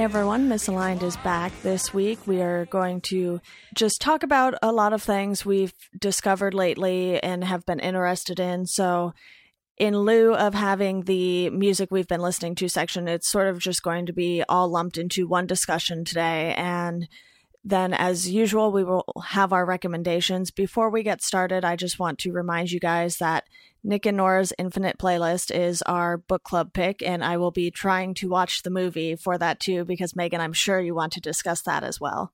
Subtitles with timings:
[0.00, 2.26] Hey everyone, Misaligned is back this week.
[2.26, 3.38] We are going to
[3.74, 8.64] just talk about a lot of things we've discovered lately and have been interested in.
[8.64, 9.12] So,
[9.76, 13.82] in lieu of having the music we've been listening to section, it's sort of just
[13.82, 16.54] going to be all lumped into one discussion today.
[16.56, 17.06] And
[17.62, 20.50] then, as usual, we will have our recommendations.
[20.50, 23.44] Before we get started, I just want to remind you guys that
[23.82, 28.14] Nick and Nora's Infinite Playlist is our book club pick, and I will be trying
[28.14, 31.62] to watch the movie for that too, because Megan, I'm sure you want to discuss
[31.62, 32.32] that as well.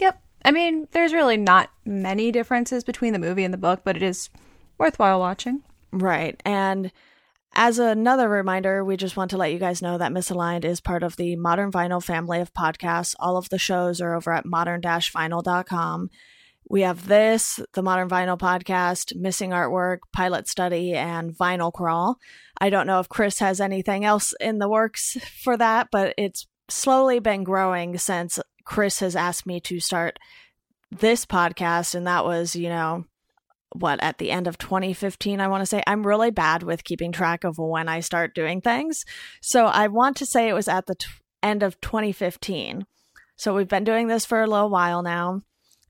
[0.00, 0.22] Yep.
[0.44, 4.02] I mean, there's really not many differences between the movie and the book, but it
[4.02, 4.30] is
[4.78, 5.62] worthwhile watching.
[5.92, 6.40] Right.
[6.44, 6.90] And
[7.54, 11.02] as another reminder, we just want to let you guys know that Misaligned is part
[11.02, 13.14] of the Modern Vinyl family of podcasts.
[13.20, 16.10] All of the shows are over at modern-vinyl.com.
[16.68, 22.16] We have this, the Modern Vinyl podcast, Missing Artwork, Pilot Study, and Vinyl Crawl.
[22.60, 26.46] I don't know if Chris has anything else in the works for that, but it's
[26.68, 30.18] slowly been growing since Chris has asked me to start
[30.90, 31.94] this podcast.
[31.94, 33.04] And that was, you know,
[33.74, 35.82] what, at the end of 2015, I want to say.
[35.86, 39.04] I'm really bad with keeping track of when I start doing things.
[39.40, 41.06] So I want to say it was at the t-
[41.42, 42.86] end of 2015.
[43.36, 45.42] So we've been doing this for a little while now.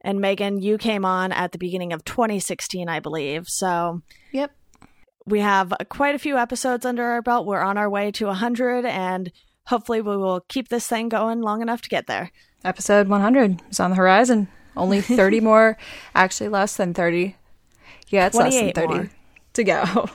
[0.02, 3.46] And Megan, you came on at the beginning of 2016, I believe.
[3.48, 4.50] So, Yep.
[5.26, 7.46] we have quite a few episodes under our belt.
[7.46, 9.30] We're on our way to 100, and
[9.66, 12.30] hopefully, we will keep this thing going long enough to get there.
[12.64, 14.48] Episode 100 is on the horizon.
[14.76, 15.76] Only 30 more,
[16.14, 17.36] actually less than 30.
[18.08, 19.10] Yeah, it's less than 30 more.
[19.54, 20.06] to go.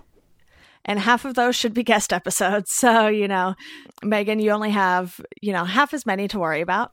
[0.84, 2.72] And half of those should be guest episodes.
[2.78, 3.56] So, you know,
[4.04, 6.92] Megan, you only have, you know, half as many to worry about.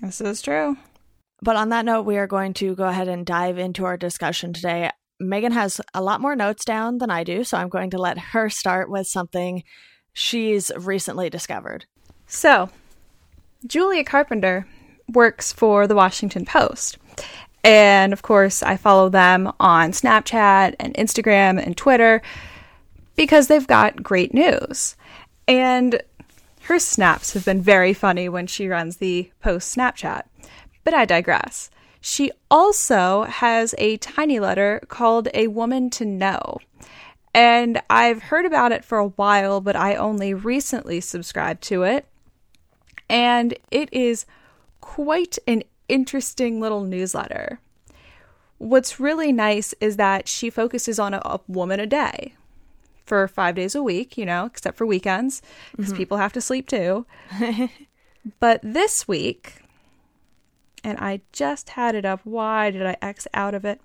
[0.00, 0.76] This is true.
[1.42, 4.52] But on that note, we are going to go ahead and dive into our discussion
[4.52, 4.90] today.
[5.18, 8.18] Megan has a lot more notes down than I do, so I'm going to let
[8.18, 9.62] her start with something
[10.12, 11.86] she's recently discovered.
[12.26, 12.70] So,
[13.66, 14.66] Julia Carpenter
[15.12, 16.98] works for the Washington Post.
[17.62, 22.22] And of course, I follow them on Snapchat and Instagram and Twitter
[23.16, 24.96] because they've got great news.
[25.46, 26.00] And
[26.62, 30.22] her snaps have been very funny when she runs the Post Snapchat.
[30.90, 31.70] But I digress.
[32.00, 36.58] She also has a tiny letter called A Woman to Know.
[37.32, 42.06] And I've heard about it for a while, but I only recently subscribed to it.
[43.08, 44.26] And it is
[44.80, 47.60] quite an interesting little newsletter.
[48.58, 52.34] What's really nice is that she focuses on a, a woman a day
[53.06, 55.40] for five days a week, you know, except for weekends,
[55.70, 55.98] because mm-hmm.
[55.98, 57.06] people have to sleep too.
[58.40, 59.59] but this week,
[60.84, 62.20] and I just had it up.
[62.24, 63.80] Why did I X out of it?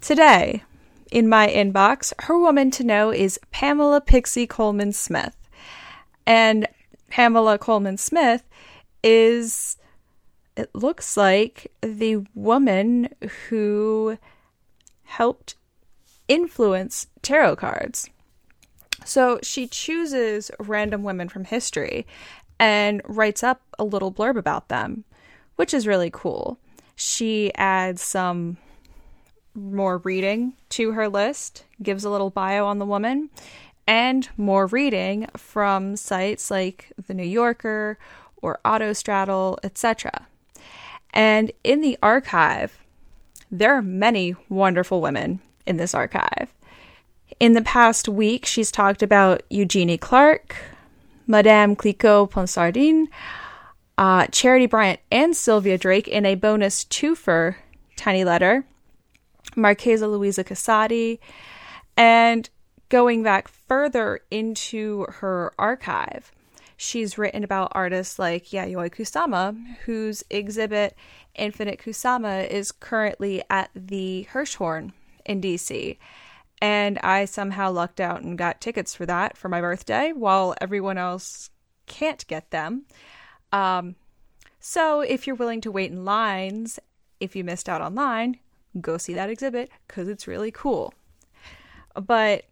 [0.00, 0.62] Today,
[1.10, 5.36] in my inbox, her woman to know is Pamela Pixie Coleman Smith.
[6.26, 6.66] And
[7.08, 8.42] Pamela Coleman Smith
[9.02, 9.76] is,
[10.56, 13.08] it looks like, the woman
[13.48, 14.18] who
[15.04, 15.56] helped
[16.28, 18.08] influence tarot cards.
[19.04, 22.06] So she chooses random women from history
[22.58, 25.04] and writes up a little blurb about them,
[25.56, 26.58] which is really cool.
[26.94, 28.56] She adds some
[29.54, 33.30] more reading to her list, gives a little bio on the woman,
[33.86, 37.98] and more reading from sites like The New Yorker
[38.40, 40.26] or Autostraddle, etc.
[41.12, 42.78] And in the archive,
[43.50, 46.48] there are many wonderful women in this archive.
[47.38, 50.56] In the past week, she's talked about Eugenie Clark,
[51.26, 53.08] Madame Clicquot Ponsardin,
[54.02, 57.54] uh, Charity Bryant, and Sylvia Drake in a bonus twofer
[57.94, 58.64] tiny letter,
[59.54, 61.20] Marchesa Luisa Casati,
[61.96, 62.50] and
[62.88, 66.32] going back further into her archive,
[66.76, 70.96] she's written about artists like Yayoi Kusama, whose exhibit
[71.36, 74.90] Infinite Kusama is currently at the Hirshhorn
[75.24, 75.96] in DC.
[76.60, 80.98] And I somehow lucked out and got tickets for that for my birthday while everyone
[80.98, 81.50] else
[81.86, 82.86] can't get them.
[83.52, 83.96] Um,
[84.58, 86.78] so if you're willing to wait in lines,
[87.20, 88.38] if you missed out online,
[88.80, 90.94] go see that exhibit because it's really cool.
[91.94, 92.44] But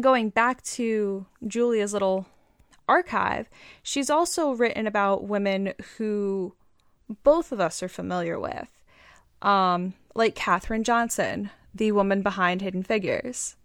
[0.00, 2.26] going back to Julia's little
[2.88, 3.48] archive,
[3.82, 6.54] she's also written about women who
[7.24, 8.68] both of us are familiar with,
[9.42, 13.56] um, like Katherine Johnson, the woman behind Hidden Figures.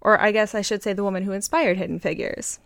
[0.00, 2.60] Or I guess I should say the woman who inspired Hidden Figures.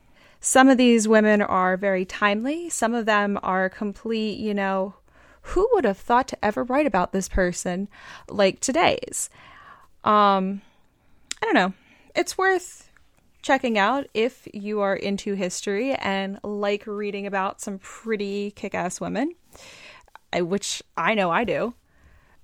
[0.44, 4.94] Some of these women are very timely, some of them are complete, you know,
[5.42, 7.86] who would have thought to ever write about this person
[8.28, 9.30] like today's?
[10.02, 10.60] Um,
[11.40, 11.74] I don't know.
[12.16, 12.90] It's worth
[13.40, 19.00] checking out if you are into history and like reading about some pretty kick ass
[19.00, 19.36] women,
[20.34, 21.74] which I know I do.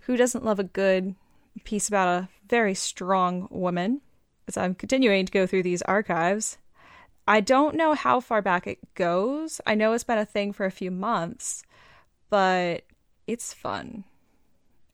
[0.02, 1.16] Who doesn't love a good
[1.64, 4.02] piece about a very strong woman?
[4.46, 6.58] As I'm continuing to go through these archives,
[7.28, 9.60] I don't know how far back it goes.
[9.66, 11.62] I know it's been a thing for a few months,
[12.30, 12.84] but
[13.26, 14.04] it's fun.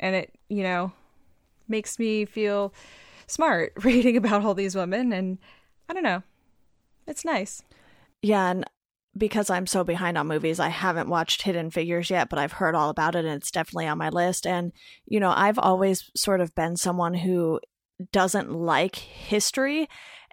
[0.01, 0.93] And it, you know,
[1.69, 2.75] makes me feel
[3.29, 5.39] smart reading about all these women and
[5.89, 6.25] I don't know.
[7.07, 7.63] It's nice.
[8.21, 8.65] Yeah, and
[9.17, 12.75] because I'm so behind on movies, I haven't watched Hidden Figures yet, but I've heard
[12.75, 14.45] all about it and it's definitely on my list.
[14.45, 14.73] And,
[15.07, 17.61] you know, I've always sort of been someone who
[18.11, 19.89] doesn't like history.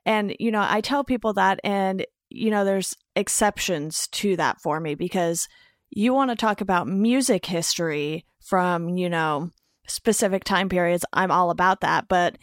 [0.06, 4.80] And, you know, I tell people that, and, you know, there's exceptions to that for
[4.80, 5.48] me because
[5.90, 9.52] you want to talk about music history from, you know,
[9.88, 11.06] specific time periods.
[11.14, 12.08] I'm all about that.
[12.08, 12.38] But,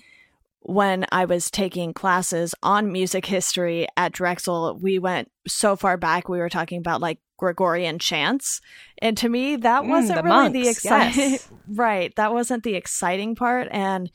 [0.68, 6.28] when I was taking classes on music history at Drexel, we went so far back.
[6.28, 8.60] We were talking about like Gregorian chants,
[8.98, 11.30] and to me, that mm, wasn't really monks, the exciting.
[11.30, 11.48] Yes.
[11.68, 13.68] right, that wasn't the exciting part.
[13.70, 14.10] And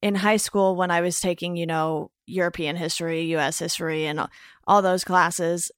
[0.00, 3.58] in high school, when I was taking, you know, European history, U.S.
[3.58, 4.28] history, and
[4.66, 5.70] all those classes,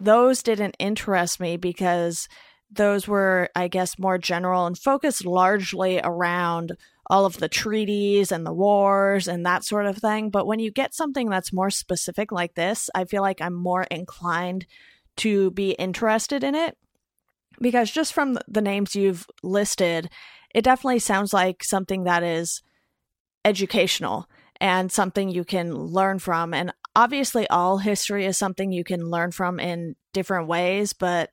[0.00, 2.28] those didn't interest me because
[2.70, 6.72] those were, I guess, more general and focused largely around
[7.10, 10.30] all of the treaties and the wars and that sort of thing.
[10.30, 13.84] But when you get something that's more specific like this, I feel like I'm more
[13.84, 14.66] inclined
[15.16, 16.76] to be interested in it
[17.60, 20.10] because just from the names you've listed,
[20.54, 22.62] it definitely sounds like something that is
[23.44, 24.26] educational
[24.64, 26.54] and something you can learn from.
[26.54, 31.28] And obviously, all history is something you can learn from in different ways, but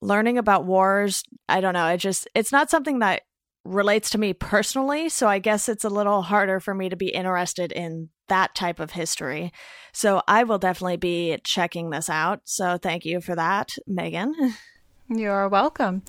[0.00, 3.22] learning about wars, I don't know, it just, it's not something that
[3.64, 5.08] relates to me personally.
[5.08, 8.78] So I guess it's a little harder for me to be interested in that type
[8.78, 9.52] of history.
[9.92, 12.42] So I will definitely be checking this out.
[12.44, 14.54] So thank you for that, Megan.
[15.08, 16.04] You're welcome.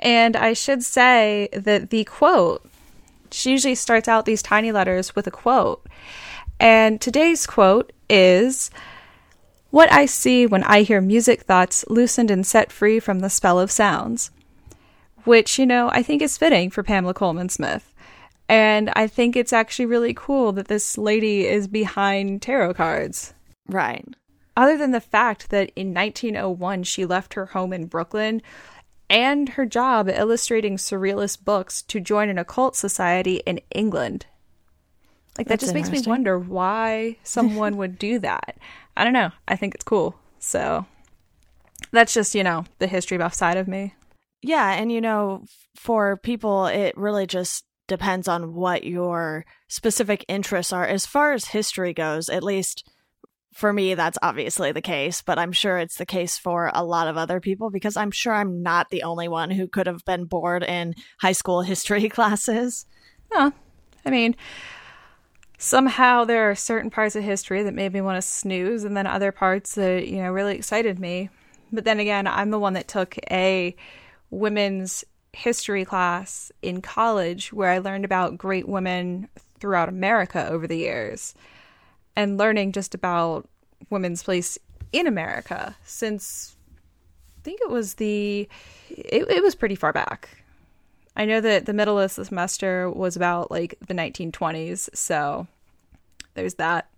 [0.00, 2.68] And I should say that the quote,
[3.32, 5.86] she usually starts out these tiny letters with a quote.
[6.60, 8.70] And today's quote is
[9.70, 13.58] What I see when I hear music thoughts loosened and set free from the spell
[13.58, 14.30] of sounds
[15.24, 17.92] which, you know, I think is fitting for Pamela Coleman Smith.
[18.48, 23.34] And I think it's actually really cool that this lady is behind tarot cards.
[23.68, 24.04] Right.
[24.56, 28.42] Other than the fact that in 1901 she left her home in Brooklyn
[29.12, 34.24] and her job illustrating surrealist books to join an occult society in England.
[35.36, 38.56] Like that That's just makes me wonder why someone would do that.
[38.96, 39.30] I don't know.
[39.46, 40.16] I think it's cool.
[40.38, 40.86] So
[41.90, 43.94] that's just, you know, the history buff side of me.
[44.40, 45.44] Yeah, and you know,
[45.76, 50.86] for people, it really just depends on what your specific interests are.
[50.86, 52.90] As far as history goes, at least
[53.52, 57.06] for me, that's obviously the case, but I'm sure it's the case for a lot
[57.06, 60.24] of other people because I'm sure I'm not the only one who could have been
[60.24, 62.86] bored in high school history classes.
[63.30, 63.50] Huh.
[64.04, 64.34] I mean,
[65.58, 69.06] somehow there are certain parts of history that made me want to snooze, and then
[69.06, 71.28] other parts that, you know, really excited me.
[71.70, 73.76] But then again, I'm the one that took a
[74.30, 75.04] women's
[75.34, 79.28] history class in college where I learned about great women
[79.60, 81.34] throughout America over the years
[82.16, 83.48] and learning just about
[83.90, 84.58] women's place
[84.92, 86.56] in America since
[87.38, 88.48] I think it was the
[88.90, 90.28] it, it was pretty far back.
[91.16, 95.46] I know that the middle of the semester was about like the 1920s, so
[96.34, 96.88] there's that.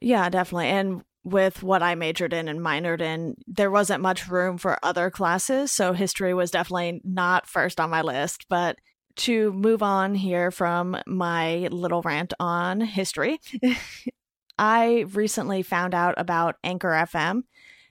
[0.00, 0.68] Yeah, definitely.
[0.68, 5.10] And with what I majored in and minored in, there wasn't much room for other
[5.10, 5.72] classes.
[5.72, 8.46] So history was definitely not first on my list.
[8.48, 8.78] But
[9.16, 13.40] to move on here from my little rant on history,
[14.62, 17.42] I recently found out about Anchor FM.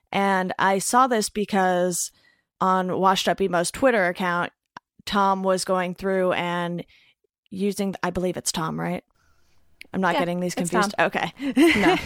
[0.09, 2.13] And I saw this because
[2.61, 4.53] on Washed Up Emo's Twitter account,
[5.05, 6.85] Tom was going through and
[7.49, 9.03] using, I believe it's Tom, right?
[9.93, 10.95] I'm not yeah, getting these confused.
[10.97, 11.33] Okay.
[11.75, 11.97] No.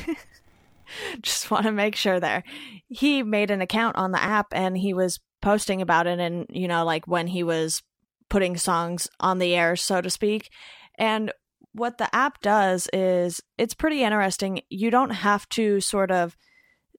[1.21, 2.43] just want to make sure there.
[2.87, 6.67] He made an account on the app and he was posting about it and, you
[6.67, 7.83] know, like when he was
[8.29, 10.49] putting songs on the air, so to speak.
[10.97, 11.31] And
[11.75, 14.61] what the app does is it's pretty interesting.
[14.69, 16.37] You don't have to sort of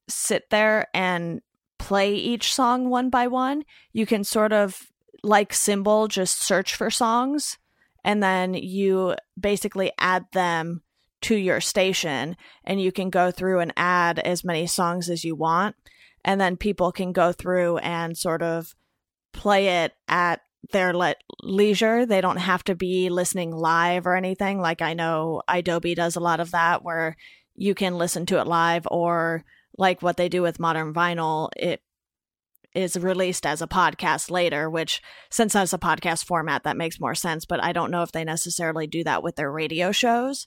[0.08, 1.40] sit there and
[1.78, 3.64] play each song one by one.
[3.92, 4.78] You can sort of
[5.22, 7.56] like Cymbal just search for songs
[8.04, 10.82] and then you basically add them
[11.22, 15.34] to your station and you can go through and add as many songs as you
[15.34, 15.74] want
[16.22, 18.74] and then people can go through and sort of
[19.32, 20.40] play it at
[20.72, 25.42] their le- leisure they don't have to be listening live or anything like i know
[25.48, 27.16] idobi does a lot of that where
[27.54, 29.44] you can listen to it live or
[29.78, 31.82] like what they do with modern vinyl, it
[32.74, 37.14] is released as a podcast later, which since that's a podcast format, that makes more
[37.14, 37.44] sense.
[37.44, 40.46] But I don't know if they necessarily do that with their radio shows.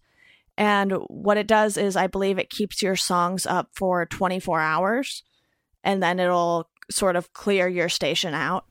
[0.58, 5.24] And what it does is, I believe it keeps your songs up for 24 hours
[5.84, 8.66] and then it'll sort of clear your station out.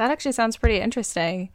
[0.00, 1.50] That actually sounds pretty interesting.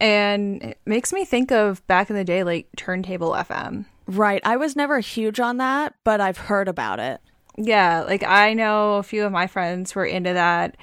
[0.00, 3.84] And it makes me think of back in the day, like Turntable FM.
[4.08, 4.42] Right.
[4.44, 7.20] I was never huge on that, but I've heard about it.
[7.56, 8.02] Yeah.
[8.02, 10.76] Like I know a few of my friends were into that.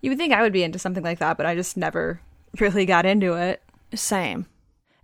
[0.00, 2.22] You would think I would be into something like that, but I just never
[2.58, 3.62] really got into it.
[3.94, 4.46] Same.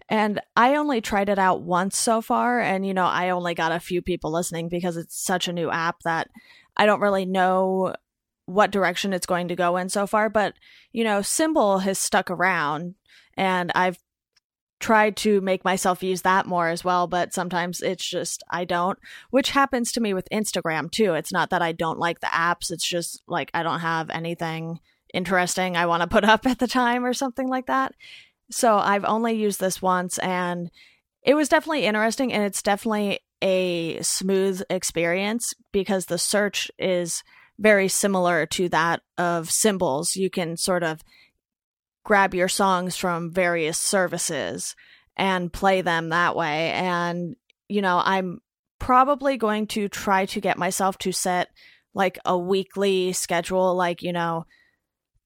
[0.09, 2.61] And I only tried it out once so far.
[2.61, 5.71] And, you know, I only got a few people listening because it's such a new
[5.71, 6.31] app that
[6.79, 7.95] I don't really know
[8.47, 10.29] what direction it's going to go in so far.
[10.29, 10.55] But,
[10.93, 12.95] you know, Cymbal has stuck around
[13.37, 13.99] and I've
[14.81, 17.07] tried to make myself use that more as well.
[17.07, 18.99] But sometimes it's just, I don't,
[19.31, 21.15] which happens to me with Instagram too.
[21.15, 24.81] It's not that I don't like the apps, it's just like I don't have anything
[25.15, 27.95] interesting I want to put up at the time or something like that.
[28.51, 30.71] So I've only used this once and
[31.23, 37.23] it was definitely interesting and it's definitely a smooth experience because the search is
[37.59, 40.17] very similar to that of Cymbal's.
[40.17, 41.03] You can sort of
[42.05, 44.75] grab your songs from various services
[45.17, 46.73] and play them that way.
[46.73, 47.37] And,
[47.69, 48.41] you know, I'm
[48.79, 51.49] probably going to try to get myself to set
[51.95, 54.45] like a weekly schedule, like, you know,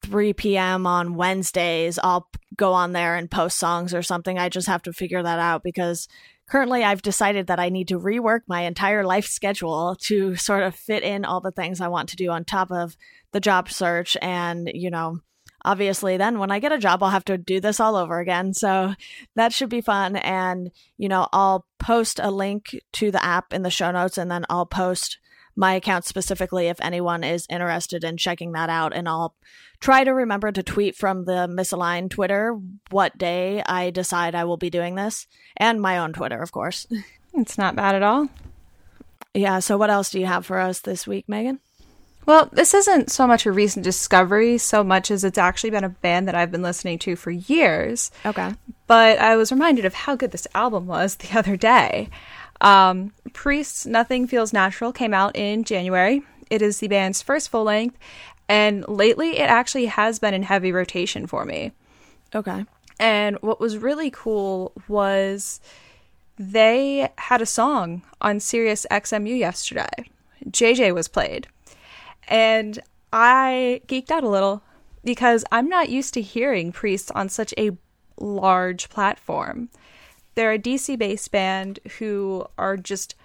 [0.02, 0.86] 3 p.m.
[0.86, 4.38] on Wednesdays, I'll go on there and post songs or something.
[4.38, 6.06] I just have to figure that out because
[6.48, 10.74] currently I've decided that I need to rework my entire life schedule to sort of
[10.74, 12.96] fit in all the things I want to do on top of
[13.32, 14.16] the job search.
[14.22, 15.18] And, you know,
[15.64, 18.54] obviously then when I get a job, I'll have to do this all over again.
[18.54, 18.94] So
[19.36, 20.16] that should be fun.
[20.16, 24.30] And, you know, I'll post a link to the app in the show notes and
[24.30, 25.18] then I'll post
[25.58, 28.94] my account specifically if anyone is interested in checking that out.
[28.94, 29.34] And I'll
[29.80, 32.56] try to remember to tweet from the misaligned Twitter
[32.90, 36.86] what day I decide I will be doing this and my own Twitter, of course.
[37.34, 38.28] It's not bad at all.
[39.34, 39.60] Yeah.
[39.60, 41.60] So, what else do you have for us this week, Megan?
[42.28, 45.88] Well, this isn't so much a recent discovery, so much as it's actually been a
[45.90, 48.10] band that I've been listening to for years.
[48.26, 48.52] Okay.
[48.86, 52.08] But I was reminded of how good this album was the other day.
[52.60, 56.22] Um, Priest's Nothing Feels Natural came out in January.
[56.50, 57.96] It is the band's first full length,
[58.48, 61.72] and lately it actually has been in heavy rotation for me.
[62.34, 62.64] Okay.
[62.98, 65.60] And what was really cool was
[66.38, 69.88] they had a song on Sirius XMU yesterday.
[70.46, 71.46] JJ was played.
[72.26, 72.78] And
[73.12, 74.62] I geeked out a little
[75.04, 77.76] because I'm not used to hearing priests on such a
[78.18, 79.70] large platform.
[80.38, 83.16] They're a DC based band who are just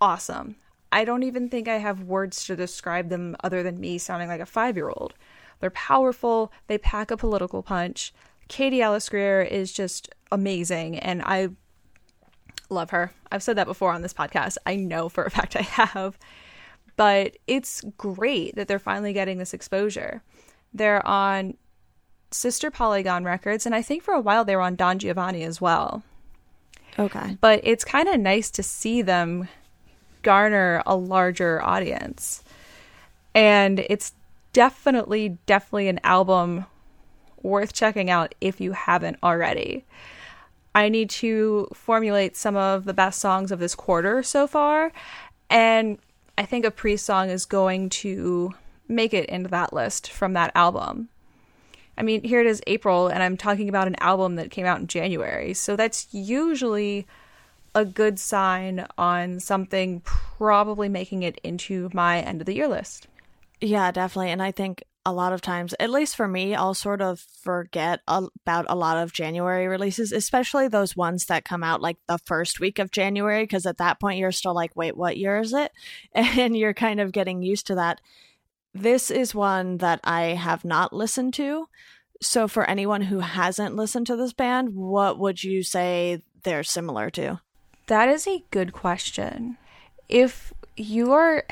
[0.00, 0.56] awesome.
[0.90, 4.40] I don't even think I have words to describe them other than me sounding like
[4.40, 5.14] a five year old.
[5.60, 8.12] They're powerful, they pack a political punch.
[8.48, 11.50] Katie Alice Greer is just amazing, and I
[12.70, 13.12] love her.
[13.30, 14.56] I've said that before on this podcast.
[14.66, 16.18] I know for a fact I have.
[16.96, 20.24] But it's great that they're finally getting this exposure.
[20.74, 21.54] They're on
[22.32, 25.60] Sister Polygon Records, and I think for a while they were on Don Giovanni as
[25.60, 26.02] well.
[26.98, 27.36] Okay.
[27.40, 29.48] But it's kind of nice to see them
[30.22, 32.42] garner a larger audience.
[33.34, 34.12] And it's
[34.52, 36.66] definitely, definitely an album
[37.42, 39.84] worth checking out if you haven't already.
[40.74, 44.92] I need to formulate some of the best songs of this quarter so far,
[45.48, 45.96] and
[46.36, 48.54] I think a pre song is going to
[48.88, 51.08] make it into that list from that album.
[51.98, 54.80] I mean, here it is April, and I'm talking about an album that came out
[54.80, 55.54] in January.
[55.54, 57.06] So that's usually
[57.74, 63.06] a good sign on something probably making it into my end of the year list.
[63.60, 64.30] Yeah, definitely.
[64.30, 68.00] And I think a lot of times, at least for me, I'll sort of forget
[68.08, 72.58] about a lot of January releases, especially those ones that come out like the first
[72.58, 75.70] week of January, because at that point you're still like, wait, what year is it?
[76.14, 78.00] And you're kind of getting used to that.
[78.82, 81.68] This is one that I have not listened to.
[82.20, 87.08] So, for anyone who hasn't listened to this band, what would you say they're similar
[87.10, 87.40] to?
[87.86, 89.56] That is a good question.
[90.08, 91.44] If you are,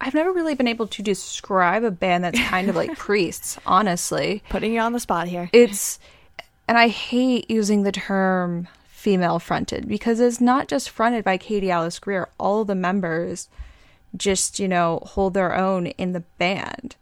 [0.00, 4.42] I've never really been able to describe a band that's kind of like priests, honestly.
[4.48, 5.50] Putting you on the spot here.
[5.52, 5.98] It's,
[6.66, 11.70] and I hate using the term female fronted because it's not just fronted by Katie
[11.70, 12.28] Alice Greer.
[12.38, 13.48] All the members
[14.16, 16.96] just, you know, hold their own in the band.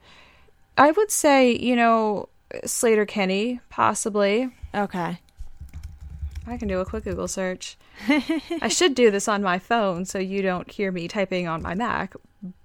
[0.77, 2.29] I would say, you know,
[2.65, 4.51] Sleater-Kinney, possibly.
[4.75, 5.19] Okay.
[6.47, 7.77] I can do a quick Google search.
[8.61, 11.75] I should do this on my phone so you don't hear me typing on my
[11.75, 12.15] Mac,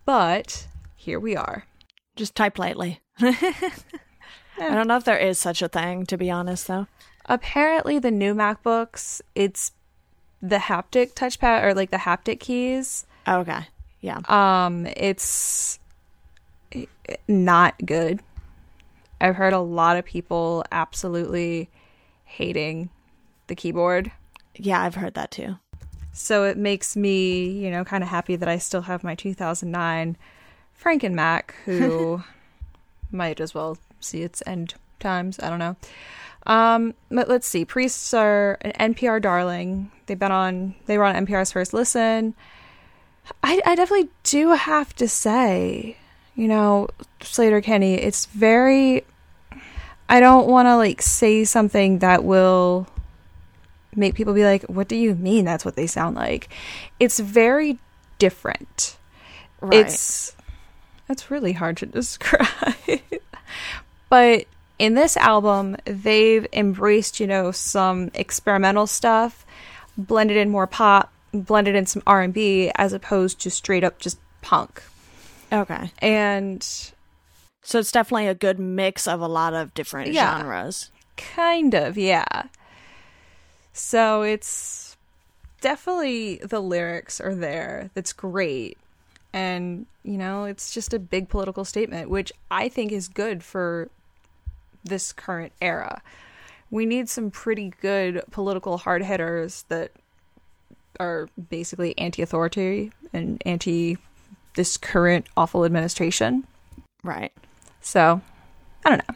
[0.06, 1.66] but here we are.
[2.16, 3.02] Just type lightly.
[3.20, 6.88] I don't know if there is such a thing, to be honest, though.
[7.26, 9.74] Apparently, the new MacBooks, it's
[10.42, 13.06] the haptic touchpad or like the haptic keys.
[13.28, 13.68] Okay.
[14.02, 14.20] Yeah.
[14.28, 15.80] Um, it's
[17.28, 18.22] not good.
[19.20, 21.70] I've heard a lot of people absolutely
[22.26, 22.90] hating
[23.48, 24.12] the keyboard.
[24.56, 25.58] Yeah, I've heard that too.
[26.14, 30.18] So it makes me, you know, kind of happy that I still have my 2009
[30.82, 32.24] Franken Mac, who
[33.12, 35.40] might as well see its end times.
[35.40, 35.76] I don't know.
[36.46, 37.66] Um, but let's see.
[37.66, 39.92] Priests are an NPR darling.
[40.06, 40.76] They've been on.
[40.86, 42.36] They were on NPR's First Listen.
[43.44, 45.98] I, I definitely do have to say,
[46.36, 46.88] you know,
[47.22, 49.04] Sleater-Kinney, It's very.
[50.10, 52.88] I don't want to like say something that will
[53.94, 55.44] make people be like, "What do you mean?
[55.44, 56.48] That's what they sound like?"
[57.00, 57.78] It's very
[58.18, 58.98] different.
[59.60, 59.86] Right.
[59.86, 60.36] It's
[61.10, 62.48] it's really hard to describe.
[64.10, 64.46] but
[64.80, 69.46] in this album, they've embraced, you know, some experimental stuff,
[69.98, 74.82] blended in more pop, blended in some R&B as opposed to straight up just punk.
[75.52, 75.92] Okay.
[76.00, 76.64] And
[77.64, 80.38] So it's definitely a good mix of a lot of different Yeah.
[80.40, 80.92] genres.
[81.18, 82.44] kind of, yeah.
[83.74, 84.96] So it's
[85.62, 87.90] definitely the lyrics are there.
[87.94, 88.78] That's great.
[89.34, 93.90] And, you know, it's just a big political statement, which I think is good for
[94.84, 96.02] this current era.
[96.72, 99.92] We need some pretty good political hard hitters that
[101.00, 103.98] are basically anti authority and anti
[104.56, 106.46] this current awful administration.
[107.04, 107.32] Right.
[107.82, 108.22] So,
[108.86, 109.16] I don't know.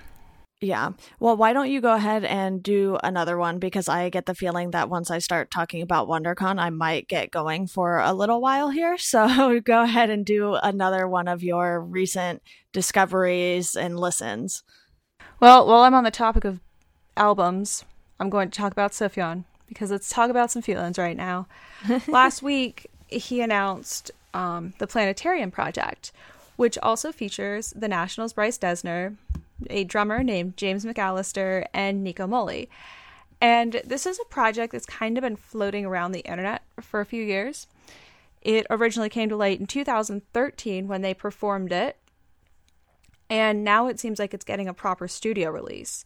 [0.61, 0.91] Yeah.
[1.19, 4.71] Well, why don't you go ahead and do another one because I get the feeling
[4.71, 8.69] that once I start talking about WonderCon, I might get going for a little while
[8.69, 8.95] here.
[8.99, 14.63] So go ahead and do another one of your recent discoveries and listens.
[15.39, 16.59] Well, while I'm on the topic of
[17.17, 17.83] albums,
[18.19, 21.47] I'm going to talk about Sufjan because let's talk about some feelings right now.
[22.07, 26.11] Last week, he announced um, the Planetarium Project,
[26.57, 29.15] which also features the Nationals' Bryce Dessner,
[29.69, 32.67] a drummer named James McAllister, and Nico Muhly.
[33.39, 37.05] And this is a project that's kind of been floating around the internet for a
[37.05, 37.65] few years.
[38.41, 41.95] It originally came to light in 2013 when they performed it
[43.31, 46.03] and now it seems like it's getting a proper studio release.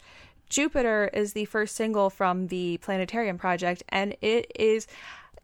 [0.49, 4.87] Jupiter is the first single from the Planetarium project, and it is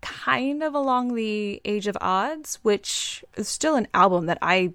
[0.01, 4.73] kind of along the Age of Adz, which is still an album that I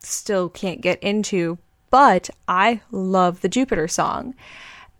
[0.00, 1.58] still can't get into,
[1.90, 4.34] but I love the Jupiter song.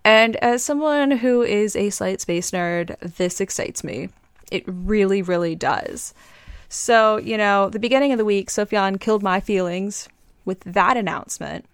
[0.04, 4.08] And as someone who is a slight space nerd, this excites me.
[4.50, 6.14] It really, really does.
[6.68, 10.08] So, you know, the beginning of the week, Sufjan killed my feelings
[10.44, 11.64] with that announcement.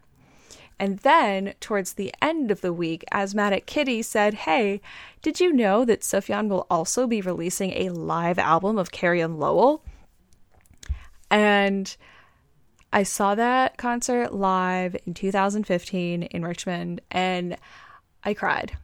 [0.79, 4.81] And then, towards the end of the week, Asthmatic Kitty said, Hey,
[5.21, 9.39] did you know that Sufjan will also be releasing a live album of Carrie and
[9.39, 9.85] Lowell?
[11.31, 11.95] And
[12.93, 17.57] I saw that concert live in 2015 in Richmond, and
[18.25, 18.77] I cried.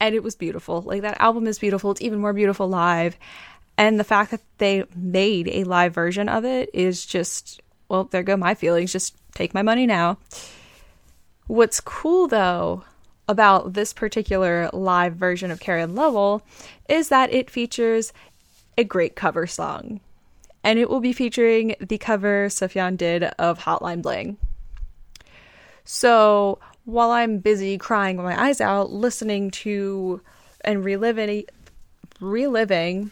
[0.00, 0.82] And it was beautiful.
[0.82, 1.90] Like, that album is beautiful.
[1.90, 3.18] It's even more beautiful live.
[3.76, 8.22] And the fact that they made a live version of it is just, well, there
[8.22, 8.92] go my feelings.
[8.92, 10.18] Just take my money now.
[11.46, 12.84] What's cool though
[13.28, 16.42] about this particular live version of Carrie and Lowell
[16.88, 18.12] is that it features
[18.76, 20.00] a great cover song.
[20.62, 24.38] And it will be featuring the cover Sufjan did of Hotline Bling.
[25.84, 30.22] So while I'm busy crying my eyes out, listening to
[30.62, 31.44] and reliving
[32.20, 33.10] reliving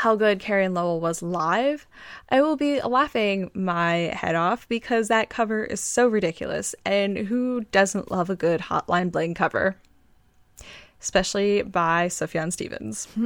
[0.00, 1.86] how good Carrie and Lowell was live,
[2.30, 6.74] I will be laughing my head off because that cover is so ridiculous.
[6.86, 9.76] And who doesn't love a good Hotline Bling cover?
[11.02, 13.08] Especially by Sufjan Stevens.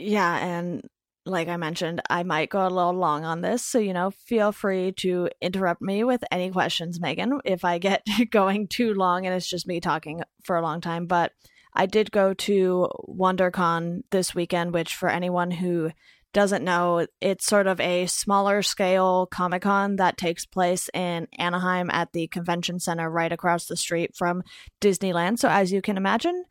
[0.00, 0.88] Yeah, and
[1.26, 4.52] like I mentioned, I might go a little long on this, so you know, feel
[4.52, 9.34] free to interrupt me with any questions, Megan, if I get going too long and
[9.34, 11.06] it's just me talking for a long time.
[11.06, 11.32] But
[11.78, 15.92] I did go to WonderCon this weekend, which for anyone who
[16.32, 21.88] doesn't know, it's sort of a smaller scale Comic Con that takes place in Anaheim
[21.90, 24.42] at the convention center right across the street from
[24.80, 25.38] Disneyland.
[25.38, 26.44] So as you can imagine,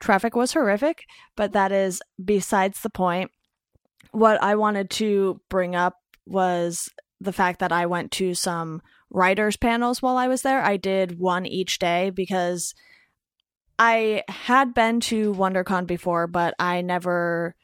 [0.00, 1.04] traffic was horrific,
[1.36, 3.30] but that is besides the point.
[4.10, 5.94] What I wanted to bring up
[6.26, 6.88] was
[7.20, 10.62] the fact that I went to some writers panels while I was there.
[10.62, 12.74] I did one each day because
[13.84, 17.56] I had been to WonderCon before, but I never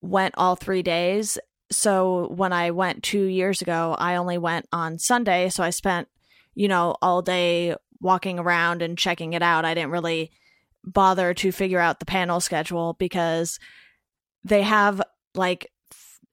[0.00, 1.36] went all three days.
[1.72, 5.48] So when I went two years ago, I only went on Sunday.
[5.48, 6.06] So I spent,
[6.54, 9.64] you know, all day walking around and checking it out.
[9.64, 10.30] I didn't really
[10.84, 13.58] bother to figure out the panel schedule because
[14.44, 15.02] they have
[15.34, 15.72] like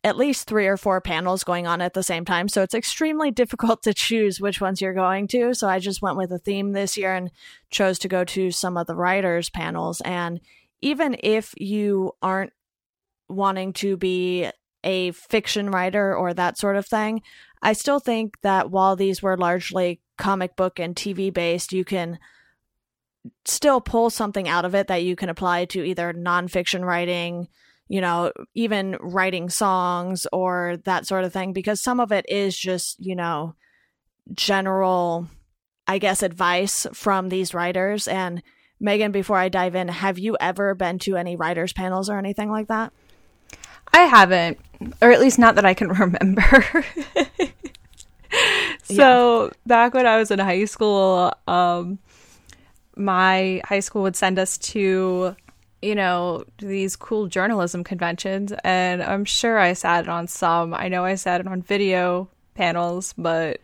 [0.04, 2.48] at least three or four panels going on at the same time.
[2.48, 5.54] So it's extremely difficult to choose which ones you're going to.
[5.54, 7.32] So I just went with a theme this year and
[7.70, 10.02] chose to go to some of the writers' panels.
[10.06, 10.40] And
[10.82, 12.54] even if you aren't
[13.28, 14.50] wanting to be
[14.86, 17.22] a fiction writer or that sort of thing,
[17.62, 22.20] I still think that while these were largely comic book and TV based, you can
[23.44, 27.50] still pull something out of it that you can apply to either nonfiction writing
[27.90, 32.58] you know, even writing songs or that sort of thing, because some of it is
[32.58, 33.56] just, you know,
[34.34, 35.28] general,
[35.88, 38.08] I guess, advice from these writers.
[38.08, 38.44] And
[38.80, 42.52] Megan, before I dive in, have you ever been to any writers' panels or anything
[42.52, 42.94] like that?
[43.92, 44.60] I haven't,
[45.02, 46.86] or at least not that I can remember.
[48.84, 49.50] so yeah.
[49.66, 51.98] back when I was in high school, um,
[52.96, 55.36] my high school would send us to
[55.82, 60.74] you know, these cool journalism conventions, and I'm sure I sat on some.
[60.74, 63.62] I know I sat on video panels, but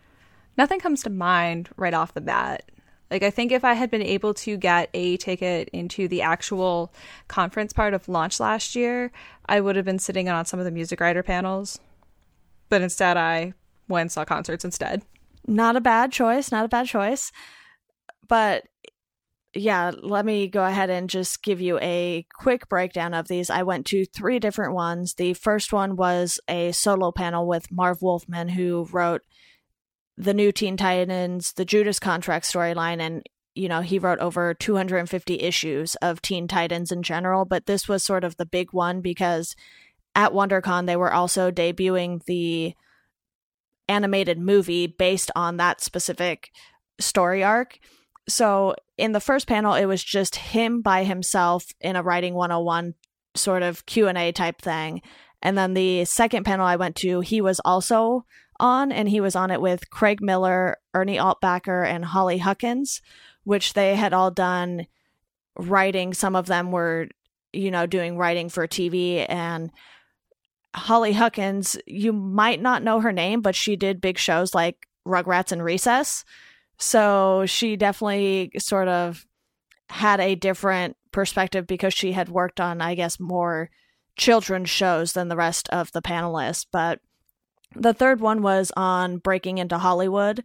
[0.58, 2.72] nothing comes to mind right off the bat.
[3.12, 6.92] Like, I think if I had been able to get a ticket into the actual
[7.28, 9.12] conference part of launch last year,
[9.46, 11.80] I would have been sitting on some of the music writer panels.
[12.70, 13.54] But instead, I
[13.88, 15.04] went and saw concerts instead.
[15.46, 16.52] Not a bad choice.
[16.52, 17.32] Not a bad choice.
[18.28, 18.64] But
[19.56, 23.50] yeah, let me go ahead and just give you a quick breakdown of these.
[23.50, 25.14] I went to three different ones.
[25.14, 29.22] The first one was a solo panel with Marv Wolfman, who wrote
[30.18, 33.24] the new Teen Titans, the Judas Contract storyline, and
[33.56, 38.04] you know, he wrote over 250 issues of Teen Titans in general, but this was
[38.04, 39.56] sort of the big one because
[40.14, 42.76] at WonderCon they were also debuting the
[43.88, 46.52] animated movie based on that specific
[47.00, 47.80] story arc.
[48.28, 52.96] So in the first panel it was just him by himself in a writing 101
[53.36, 55.02] sort of q&a type thing.
[55.42, 58.26] And then the second panel i went to he was also
[58.60, 63.02] on and he was on it with craig miller ernie altbacker and holly huckins
[63.44, 64.88] which they had all done
[65.58, 66.14] writing.
[66.14, 67.08] Some of them were
[67.54, 69.72] you know doing writing for tv and
[70.76, 75.54] holly huckins you might not know her name but she did big shows like rugrats
[75.54, 76.26] and recess
[76.78, 79.26] so she definitely sort of
[79.90, 83.70] had a different perspective because she had worked on, I guess, more
[84.18, 86.66] children's shows than the rest of the panelists.
[86.72, 87.00] But
[87.76, 90.44] the third one was on breaking into Hollywood,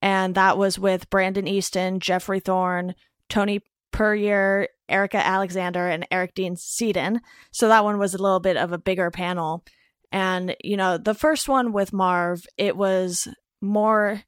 [0.00, 2.94] and that was with Brandon Easton, Jeffrey Thorne,
[3.28, 3.60] Tony
[3.92, 7.20] Puryear, Erika Alexander, and Eric Dean Seaton.
[7.50, 9.64] So that one was a little bit of a bigger panel.
[10.12, 13.26] And, you know, the first one with Marv, it was
[13.60, 14.22] more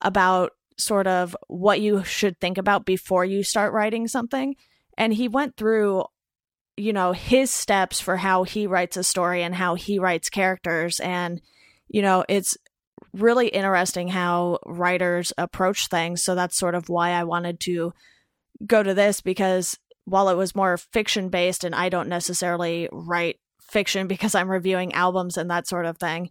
[0.00, 4.56] about sort of what you should think about before you start writing something.
[4.98, 6.04] And he went through,
[6.76, 11.00] you know, his steps for how he writes a story and how he writes characters.
[11.00, 11.40] And,
[11.88, 12.56] you know, it's
[13.12, 16.24] really interesting how writers approach things.
[16.24, 17.92] So that's sort of why I wanted to
[18.66, 23.38] go to this because while it was more fiction based and I don't necessarily write
[23.60, 26.30] fiction because I'm reviewing albums and that sort of thing,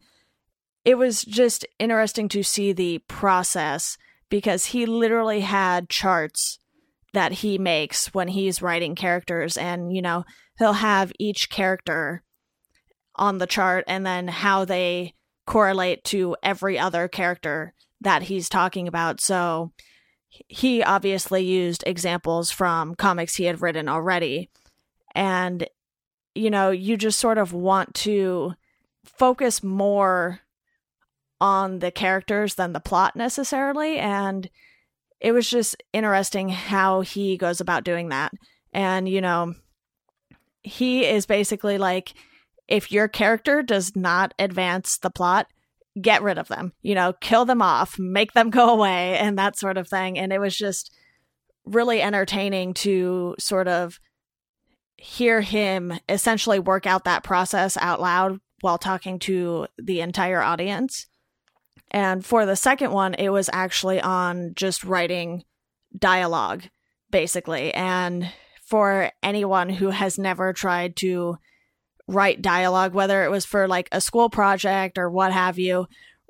[0.86, 3.98] it was just interesting to see the process
[4.30, 6.60] because he literally had charts
[7.14, 10.24] that he makes when he's writing characters and you know
[10.58, 12.24] he'll have each character
[13.16, 15.14] on the chart and then how they
[15.46, 19.22] correlate to every other character that he's talking about.
[19.22, 19.72] So
[20.48, 24.50] he obviously used examples from comics he had written already.
[25.14, 25.68] And
[26.34, 28.54] you know you just sort of want to
[29.06, 30.40] focus more
[31.44, 34.00] on the characters than the plot necessarily.
[34.00, 34.50] And
[35.20, 38.32] it was just interesting how he goes about doing that.
[38.72, 39.54] And, you know,
[40.62, 42.14] he is basically like,
[42.70, 45.48] if your character does not advance the plot,
[46.02, 49.60] get rid of them, you know, kill them off, make them go away, and that
[49.60, 50.18] sort of thing.
[50.18, 50.96] And it was just
[51.66, 54.00] really entertaining to sort of
[54.96, 61.08] hear him essentially work out that process out loud while talking to the entire audience.
[61.94, 65.44] And for the second one, it was actually on just writing
[65.98, 66.64] dialogue,
[67.12, 67.74] basically.
[67.74, 68.32] And
[68.66, 71.38] for anyone who has never tried to
[72.08, 75.86] write dialogue, whether it was for like a school project or what have you,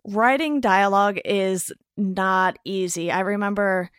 [0.06, 3.10] writing dialogue is not easy.
[3.10, 3.90] I remember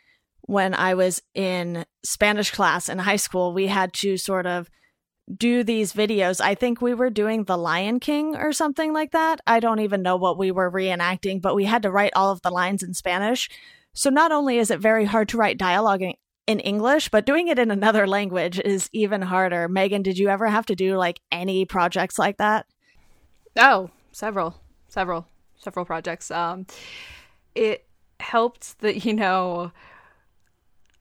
[0.43, 4.69] when I was in Spanish class in high school, we had to sort of
[5.33, 6.41] do these videos.
[6.41, 9.41] I think we were doing The Lion King or something like that.
[9.47, 12.43] I don't even know what we were reenacting, but we had to write all of
[12.43, 13.49] the lines in Spanish.
[13.95, 16.15] So not only is it very hard to write dialogue in,
[16.47, 19.69] in English, but doing it in another language is even harder.
[19.69, 22.67] Megan, did you ever have to do like any projects like that?
[23.57, 26.31] Oh, several, several, several projects.
[26.31, 26.67] Um,
[27.55, 27.87] it
[28.21, 29.73] helped that, you know,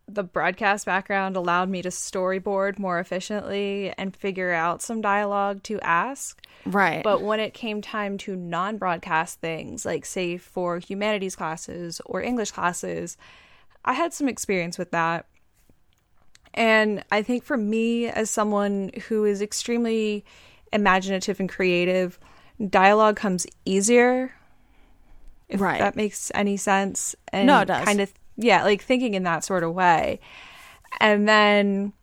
[0.08, 5.80] the broadcast background allowed me to storyboard more efficiently and figure out some dialogue to
[5.82, 6.46] ask.
[6.66, 7.04] Right.
[7.04, 12.22] But when it came time to non broadcast things, like say for humanities classes or
[12.22, 13.18] English classes,
[13.86, 15.26] I had some experience with that.
[16.54, 20.24] And I think for me, as someone who is extremely
[20.72, 22.20] imaginative and creative,
[22.70, 24.34] dialogue comes easier.
[25.50, 25.80] If right.
[25.80, 27.16] that makes any sense.
[27.32, 27.86] And no, it does.
[27.86, 30.20] kind of yeah, like thinking in that sort of way.
[31.00, 31.94] And then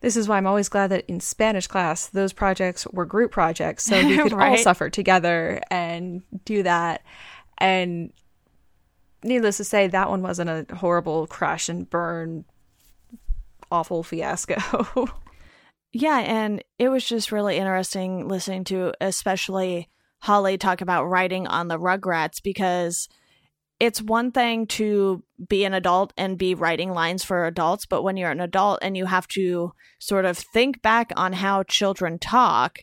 [0.00, 3.84] this is why I'm always glad that in Spanish class, those projects were group projects.
[3.84, 4.50] So we could right.
[4.50, 7.02] all suffer together and do that.
[7.58, 8.12] And
[9.22, 12.44] needless to say, that one wasn't a horrible crash and burn,
[13.70, 15.08] awful fiasco.
[15.92, 16.18] yeah.
[16.18, 21.78] And it was just really interesting listening to, especially Holly talk about writing on the
[21.78, 23.08] Rugrats because
[23.82, 28.16] it's one thing to be an adult and be writing lines for adults, but when
[28.16, 32.78] you're an adult and you have to sort of think back on how children talk,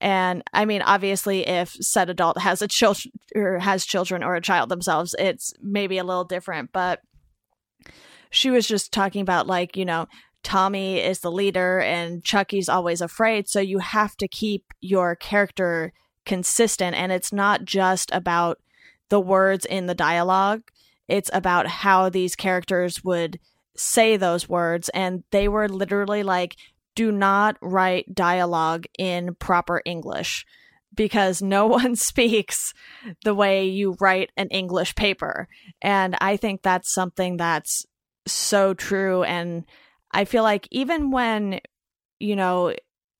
[0.00, 2.96] and I mean, obviously, if said adult has a child
[3.34, 6.70] or has children or a child themselves, it's maybe a little different.
[6.72, 7.00] But
[8.30, 10.06] she was just talking about like you know
[10.42, 15.92] Tommy is the leader and Chucky's always afraid, so you have to keep your character
[16.24, 18.58] consistent, and it's not just about
[19.08, 20.62] the words in the dialogue.
[21.06, 23.38] It's about how these characters would
[23.76, 24.88] say those words.
[24.90, 26.56] And they were literally like,
[26.94, 30.44] do not write dialogue in proper English
[30.94, 32.74] because no one speaks
[33.24, 35.48] the way you write an English paper.
[35.80, 37.86] And I think that's something that's
[38.26, 39.22] so true.
[39.22, 39.64] And
[40.10, 41.60] I feel like even when,
[42.18, 42.74] you know,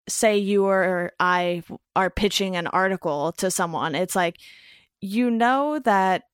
[0.08, 1.62] say you or I
[1.94, 4.38] are pitching an article to someone, it's like,
[5.00, 6.24] you know that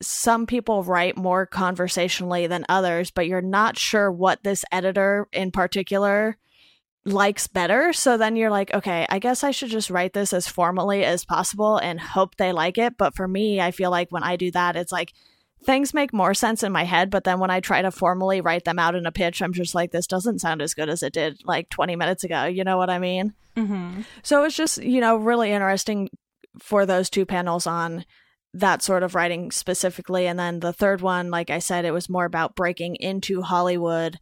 [0.00, 5.50] some people write more conversationally than others, but you're not sure what this editor in
[5.50, 6.36] particular
[7.04, 7.92] likes better.
[7.92, 11.24] So then you're like, okay, I guess I should just write this as formally as
[11.24, 12.96] possible and hope they like it.
[12.96, 15.12] But for me, I feel like when I do that, it's like
[15.64, 17.10] things make more sense in my head.
[17.10, 19.74] But then when I try to formally write them out in a pitch, I'm just
[19.74, 22.44] like, this doesn't sound as good as it did like 20 minutes ago.
[22.44, 23.34] You know what I mean?
[23.56, 24.02] Mm-hmm.
[24.22, 26.08] So it's just, you know, really interesting
[26.60, 28.04] for those two panels on
[28.54, 30.26] that sort of writing specifically.
[30.26, 34.18] And then the third one, like I said, it was more about breaking into Hollywood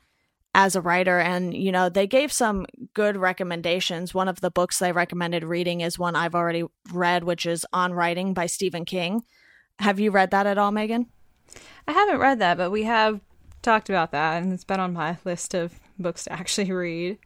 [0.55, 1.19] as a writer.
[1.19, 4.15] And, you know, they gave some good recommendations.
[4.15, 7.93] One of the books they recommended reading is one I've already read, which is On
[7.93, 9.23] Writing by Stephen King.
[9.79, 11.07] Have you read that at all, Megan?
[11.89, 13.21] I haven't read that, but we have
[13.63, 17.19] talked about that, and it's been on my list of books to actually read.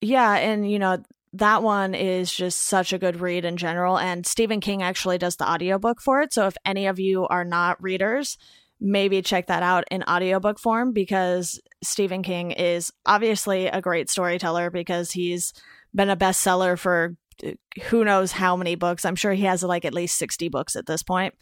[0.00, 4.26] Yeah, and you know, that one is just such a good read in general and
[4.26, 6.32] Stephen King actually does the audiobook for it.
[6.32, 8.36] So if any of you are not readers
[8.80, 14.70] maybe check that out in audiobook form because Stephen King is obviously a great storyteller
[14.70, 15.52] because he's
[15.94, 17.50] been a bestseller for uh,
[17.84, 19.04] who knows how many books.
[19.04, 21.34] I'm sure he has like at least 60 books at this point.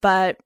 [0.00, 0.38] But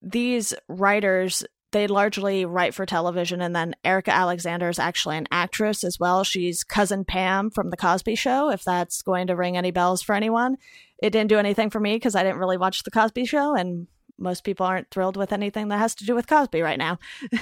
[0.00, 5.84] these writers they largely write for television and then Erika Alexander is actually an actress
[5.84, 6.24] as well.
[6.24, 10.14] She's cousin Pam from the Cosby show if that's going to ring any bells for
[10.14, 10.56] anyone.
[11.02, 13.86] It didn't do anything for me because I didn't really watch the Cosby show and
[14.18, 16.98] most people aren't thrilled with anything that has to do with Cosby right now.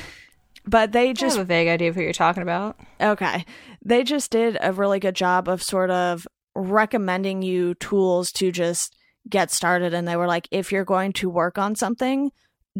[0.67, 2.79] but they just I have a vague idea of who you're talking about.
[3.01, 3.45] Okay.
[3.85, 8.97] They just did a really good job of sort of recommending you tools to just
[9.29, 12.31] get started and they were like if you're going to work on something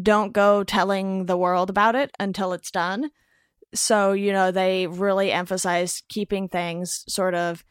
[0.01, 3.09] don't go telling the world about it until it's done.
[3.73, 7.63] So, you know, they really emphasize keeping things sort of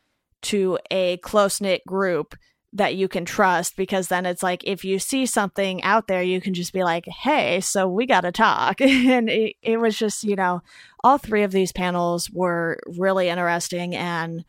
[0.43, 2.35] to a close knit group
[2.73, 6.41] that you can trust because then it's like if you see something out there, you
[6.41, 8.81] can just be like, hey, so we got to talk.
[8.83, 10.61] and it, it was just, you know,
[11.03, 14.45] all three of these panels were really interesting and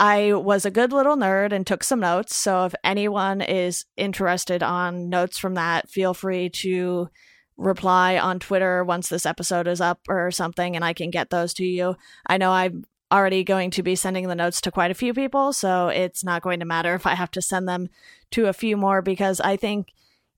[0.00, 2.36] I was a good little nerd and took some notes.
[2.36, 7.08] So if anyone is interested on notes from that, feel free to
[7.56, 11.54] reply on Twitter once this episode is up or something and I can get those
[11.54, 11.96] to you.
[12.26, 15.52] I know I'm already going to be sending the notes to quite a few people,
[15.52, 17.88] so it's not going to matter if I have to send them
[18.32, 19.88] to a few more because I think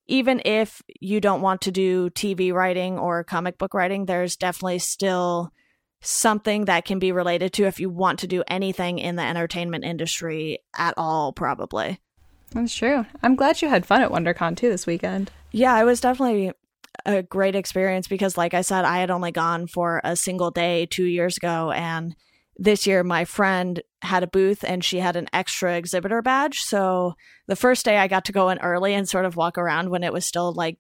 [0.07, 4.79] even if you don't want to do TV writing or comic book writing, there's definitely
[4.79, 5.53] still
[6.07, 9.85] something that can be related to if you want to do anything in the entertainment
[9.85, 12.01] industry at all, probably.
[12.53, 13.05] That's true.
[13.23, 15.31] I'm glad you had fun at WonderCon too this weekend.
[15.51, 16.53] Yeah, it was definitely
[17.05, 20.87] a great experience because, like I said, I had only gone for a single day
[20.87, 21.73] two years ago.
[21.73, 22.15] And
[22.57, 26.59] this year, my friend had a booth and she had an extra exhibitor badge.
[26.59, 27.15] So
[27.47, 30.03] the first day, I got to go in early and sort of walk around when
[30.03, 30.79] it was still like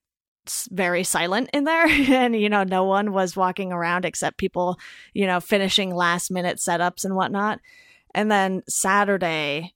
[0.70, 1.86] very silent in there.
[2.16, 4.78] And you know no one was walking around except people
[5.12, 7.60] you know finishing last minute setups and whatnot.
[8.14, 9.74] And then saturday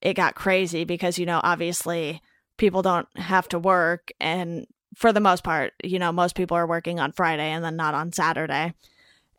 [0.00, 2.20] it got crazy because you know obviously
[2.56, 4.10] people don't have to work.
[4.20, 7.76] And for the most part you know most people are working on friday and then
[7.76, 8.74] not on saturday.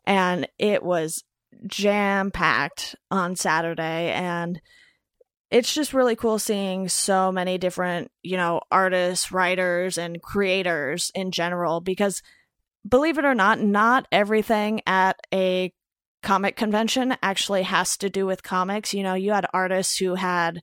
[0.06, 1.24] And it was
[1.66, 4.10] jam packed on saturday.
[4.12, 4.60] And
[5.50, 11.30] it's just really cool seeing so many different you know artists writers and creators in
[11.30, 12.22] general because
[12.86, 15.72] believe it or not not everything at a
[16.24, 18.92] comic convention actually has to do with comics.
[18.92, 20.60] You know, you had artists who had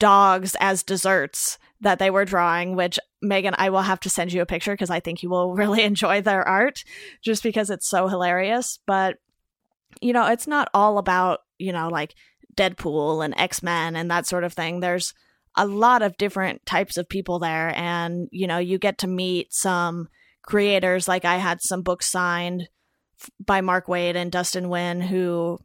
[0.00, 4.42] dogs as desserts that they were drawing, which Megan, I will have to send you
[4.42, 6.82] a picture because I think you will really enjoy their art
[7.22, 8.80] just because it's so hilarious.
[8.86, 9.18] But,
[10.00, 12.14] you know, it's not all about, you know, like
[12.56, 14.80] Deadpool and X Men and that sort of thing.
[14.80, 15.12] There's
[15.56, 17.72] a lot of different types of people there.
[17.76, 20.08] And, you know, you get to meet some
[20.42, 21.08] creators.
[21.08, 22.68] Like I had some books signed
[23.44, 25.58] by Mark Waid and Dustin Nguyen, who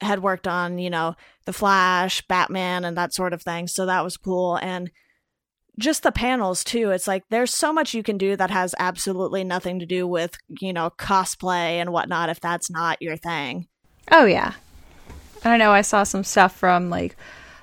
[0.00, 3.66] had worked on, you know, The Flash, Batman, and that sort of thing.
[3.66, 4.56] So that was cool.
[4.56, 4.90] And
[5.78, 6.90] just the panels, too.
[6.90, 10.36] It's like there's so much you can do that has absolutely nothing to do with,
[10.60, 13.68] you know, cosplay and whatnot if that's not your thing.
[14.10, 14.54] Oh, yeah.
[15.44, 17.16] I know I saw some stuff from like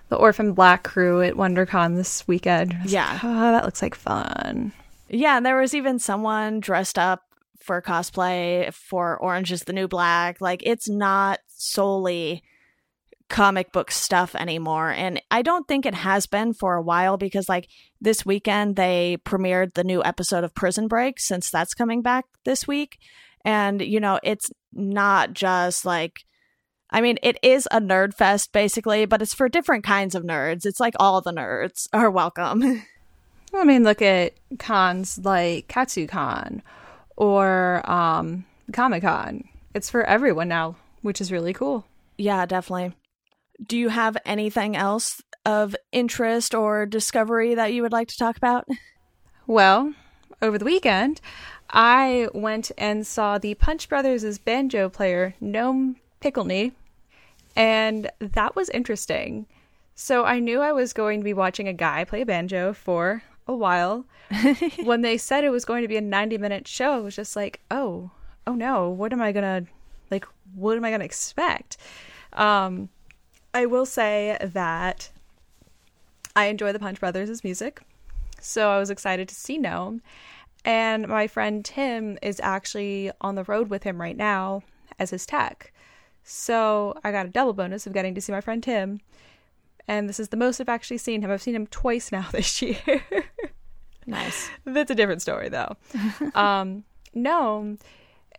[0.10, 2.76] the Orphan Black crew at WonderCon this weekend.
[2.86, 3.12] Yeah.
[3.14, 4.72] Like, oh, that looks like fun.
[5.10, 7.22] Yeah, and there was even someone dressed up
[7.60, 10.40] for cosplay for Orange is the New Black.
[10.40, 12.44] Like it's not solely
[13.28, 14.92] comic book stuff anymore.
[14.92, 17.68] And I don't think it has been for a while because like
[18.00, 22.68] this weekend they premiered the new episode of Prison Break since that's coming back this
[22.68, 23.00] week.
[23.44, 26.24] And you know, it's not just like
[26.90, 30.66] I mean, it is a nerd fest basically, but it's for different kinds of nerds.
[30.66, 32.84] It's like all the nerds are welcome.
[33.54, 36.62] I mean, look at cons like KatsuCon
[37.16, 39.46] or um, Comic Con.
[39.74, 41.86] It's for everyone now, which is really cool.
[42.18, 42.96] Yeah, definitely.
[43.66, 48.38] Do you have anything else of interest or discovery that you would like to talk
[48.38, 48.68] about?
[49.48, 49.94] Well,
[50.42, 51.22] over the weekend,
[51.70, 56.72] I went and saw the Punch Brothers' banjo player, Noam Pikelny,
[57.56, 59.46] and that was interesting.
[59.94, 63.56] So I knew I was going to be watching a guy play banjo for a
[63.56, 64.06] while.
[64.84, 67.36] when they said it was going to be a 90 minute show, I was just
[67.36, 68.10] like, oh,
[68.48, 69.72] oh no, what am I going to,
[70.10, 71.78] like, what am I going to expect?
[72.34, 72.90] Um,
[73.54, 75.12] I will say that
[76.36, 77.82] I enjoy the Punch Brothers' music.
[78.42, 80.02] So I was excited to see Noam.
[80.66, 84.64] And my friend Tim is actually on the road with him right now
[84.98, 85.72] as his tech.
[86.26, 89.00] So I got a double bonus of getting to see my friend Tim
[89.88, 91.32] and this is the most I've actually seen him.
[91.32, 93.04] I've seen him twice now this year.
[94.06, 94.50] nice.
[94.66, 95.76] That's a different story, though.
[96.36, 96.84] um,
[97.14, 97.78] no,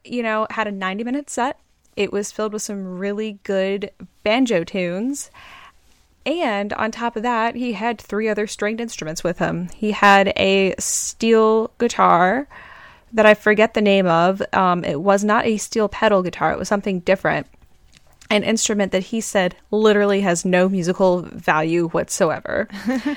[0.04, 1.58] you know, had a 90 minute set.
[1.96, 3.90] It was filled with some really good
[4.22, 5.30] banjo tunes.
[6.26, 9.68] And on top of that, he had three other stringed instruments with him.
[9.68, 12.48] He had a steel guitar
[13.12, 14.42] that I forget the name of.
[14.52, 17.46] Um, it was not a steel pedal guitar, it was something different
[18.30, 22.68] an instrument that he said literally has no musical value whatsoever.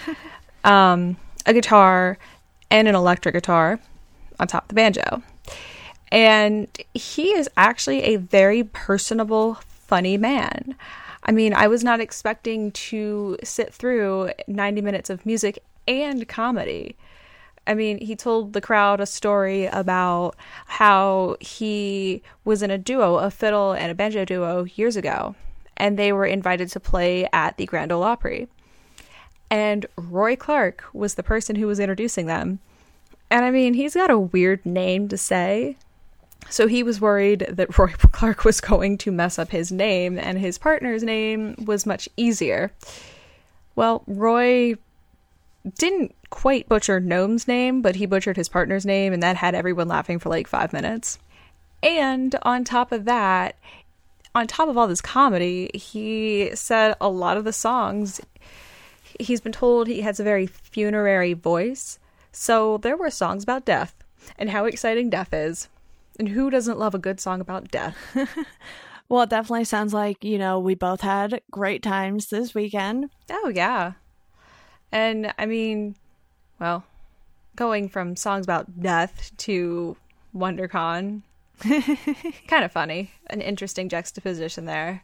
[0.64, 2.18] um, a guitar
[2.70, 3.80] and an electric guitar
[4.40, 5.22] on top of the banjo.
[6.12, 10.76] And he is actually a very personable, funny man.
[11.24, 16.96] I mean, I was not expecting to sit through 90 minutes of music and comedy.
[17.70, 23.18] I mean, he told the crowd a story about how he was in a duo,
[23.18, 25.36] a fiddle and a banjo duo, years ago,
[25.78, 28.48] and they were invited to play at the Grand Ole Opry.
[29.52, 32.58] And Roy Clark was the person who was introducing them.
[33.30, 35.78] And I mean, he's got a weird name to say.
[36.50, 40.40] So he was worried that Roy Clark was going to mess up his name, and
[40.40, 42.72] his partner's name was much easier.
[43.76, 44.76] Well, Roy
[45.78, 49.88] didn't quite butcher Noam's name, but he butchered his partner's name, and that had everyone
[49.88, 51.20] laughing for like five minutes.
[51.82, 53.56] And on top of that,
[54.36, 58.22] on top of all this comedy, he said a lot of the songs,
[59.20, 62.00] he's been told he has a very funerary voice.
[62.32, 63.96] So there were songs about death
[64.38, 65.68] and how exciting death is.
[66.20, 67.96] And who doesn't love a good song about death?
[69.10, 73.10] well, it definitely sounds like, you know, we both had great times this weekend.
[73.32, 73.94] Oh, yeah.
[74.92, 75.96] And I mean,
[76.60, 76.84] well,
[77.56, 79.98] going from songs about death to
[80.36, 81.22] WonderCon,
[82.48, 83.12] kind of funny.
[83.28, 85.04] An interesting juxtaposition there.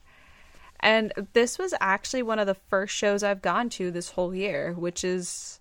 [0.79, 4.73] And this was actually one of the first shows I've gone to this whole year,
[4.73, 5.59] which is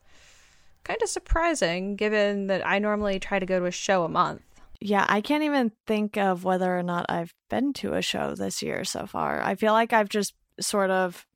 [0.85, 4.43] kind of surprising given that I normally try to go to a show a month.
[4.81, 8.63] Yeah, I can't even think of whether or not I've been to a show this
[8.63, 9.41] year so far.
[9.43, 11.27] I feel like I've just sort of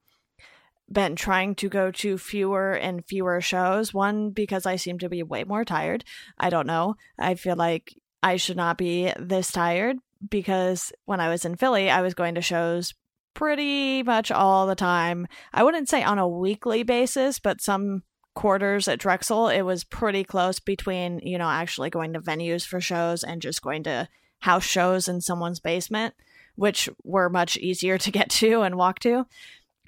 [0.91, 3.93] been trying to go to fewer and fewer shows.
[3.93, 6.05] One, because I seem to be way more tired.
[6.39, 6.97] I don't know.
[7.18, 11.91] I feel like I should not be this tired because when I was in Philly,
[11.91, 12.95] I was going to shows
[13.34, 15.26] pretty much all the time.
[15.53, 18.03] I wouldn't say on a weekly basis, but some
[18.34, 22.80] quarters at Drexel, it was pretty close between, you know, actually going to venues for
[22.80, 24.09] shows and just going to
[24.41, 26.14] house shows in someone's basement,
[26.57, 29.26] which were much easier to get to and walk to.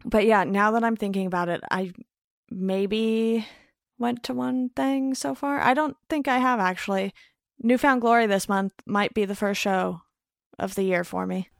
[0.04, 1.92] But yeah, now that I'm thinking about it, I
[2.50, 3.46] maybe
[3.98, 5.60] went to one thing so far.
[5.60, 7.14] I don't think I have actually.
[7.62, 10.00] New Found Glory this month might be the first show
[10.58, 11.50] of the year for me.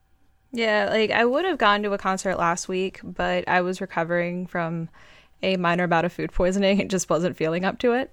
[0.51, 4.47] Yeah, like I would have gone to a concert last week, but I was recovering
[4.47, 4.89] from
[5.43, 8.11] a minor bout of food poisoning and just wasn't feeling up to it.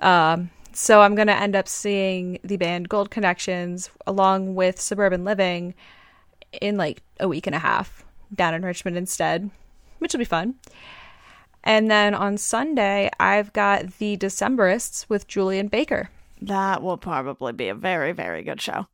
[0.00, 5.24] Um, so I'm going to end up seeing the band Gold Connections along with Suburban
[5.24, 5.74] Living
[6.60, 8.04] in like a week and a half
[8.34, 9.50] down in Richmond instead,
[9.98, 10.54] which will be fun.
[11.64, 16.10] And then on Sunday, I've got the Decemberists with Julien Baker.
[16.40, 18.86] That will probably be a very, very good show.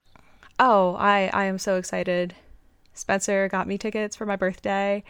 [0.59, 2.35] Oh, I, I am so excited.
[2.95, 5.05] Spencer got me tickets for my birthday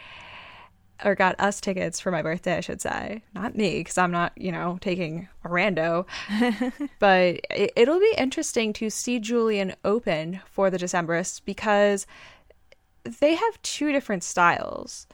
[1.03, 3.21] or got us tickets for my birthday, I should say.
[3.33, 6.05] Not me, because I'm not, you know, taking a rando.
[6.99, 12.07] but it, will be interesting to see Julien open for the Decemberists because
[13.05, 15.07] they have two different styles.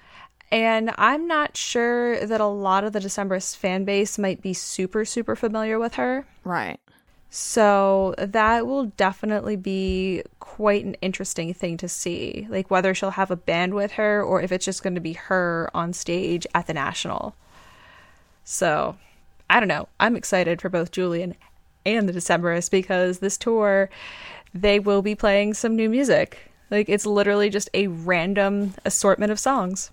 [0.52, 5.06] And I'm not sure that a lot of the Decemberists fan base might be super,
[5.06, 6.26] super familiar with her.
[6.44, 6.80] Right.
[7.30, 12.46] So that will definitely be quite an interesting thing to see.
[12.50, 15.14] Like whether she'll have a band with her or if it's just going to be
[15.14, 17.34] her on stage at the National.
[18.44, 18.98] So
[19.50, 19.88] I don't know.
[20.02, 21.36] I'm excited for both Julien
[21.86, 23.90] and the Decemberists because this tour,
[24.54, 26.51] they will be playing some new music.
[26.72, 29.92] Like it's literally just a random assortment of songs,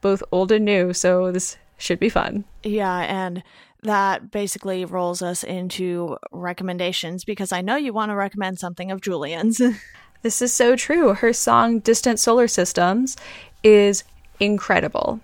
[0.00, 0.92] both old and new.
[0.92, 2.44] So this should be fun.
[2.64, 3.00] Yeah.
[3.00, 3.42] And
[3.82, 9.00] that basically rolls us into recommendations because I know you want to recommend something of
[9.00, 9.60] Julien's.
[10.22, 11.14] this is so true.
[11.14, 13.16] Her song Distant Solar Systems
[13.62, 14.02] is
[14.40, 15.20] incredible.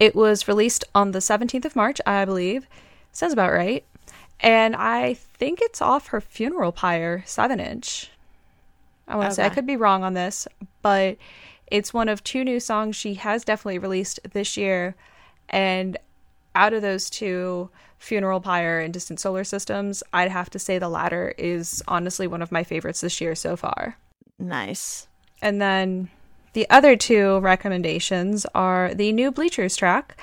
[0.00, 2.66] It was released on the 17th of March, I believe.
[3.12, 3.84] Sounds about right.
[4.40, 8.10] And I think it's off her funeral pyre 7 inch.
[9.08, 9.34] I want to okay.
[9.34, 10.46] say I could be wrong on this,
[10.82, 11.16] but
[11.66, 14.94] it's one of two new songs she has definitely released this year.
[15.48, 15.96] And
[16.54, 20.88] out of those two, Funeral Pyre and Distant Solar Systems, I'd have to say the
[20.88, 23.96] latter is honestly one of my favorites this year so far.
[24.38, 25.08] Nice.
[25.42, 26.10] And then
[26.52, 30.16] the other two recommendations are the new Bleachers track,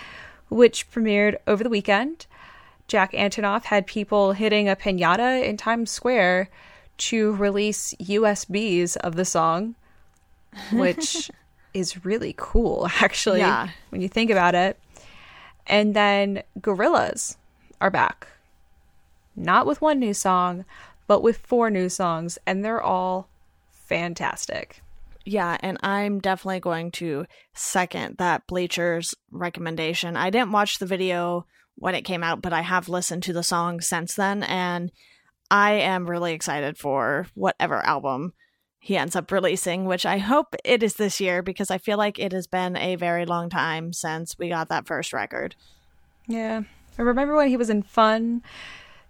[0.50, 2.28] which premiered over the weekend.
[2.88, 6.50] Jack Antonoff had people hitting a pinata in Times Square
[6.98, 9.76] to release USBs of the song,
[10.72, 11.30] which
[11.74, 13.70] is really cool, actually, yeah.
[13.90, 14.80] when you think about it.
[15.68, 17.38] And then Gorillaz
[17.82, 18.28] are back.
[19.36, 20.64] Not with one new song,
[21.08, 23.28] but with four new songs, and they're all
[23.72, 24.82] fantastic.
[25.26, 30.16] Yeah, and I'm definitely going to second that Bleachers recommendation.
[30.16, 33.44] I didn't watch the video when it came out, but I have listened to the
[33.44, 34.92] song since then, and
[35.50, 38.34] I am really excited for whatever album
[38.80, 42.20] he ends up releasing, which I hope it is this year because I feel like
[42.20, 45.56] it has been a very long time since we got that first record.
[46.28, 46.62] Yeah.
[46.98, 48.44] I remember when he was in Fun.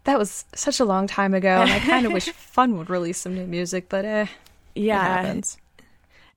[0.06, 3.18] That was such a long time ago, and I kind of wish Fun would release
[3.18, 4.28] some new music, but eh,
[4.76, 5.58] yeah, happens.